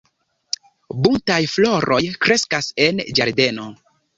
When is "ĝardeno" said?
3.21-3.69